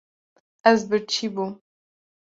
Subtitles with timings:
[0.69, 1.51] Ez birçî bûm.